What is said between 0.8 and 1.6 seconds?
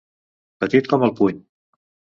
com el puny.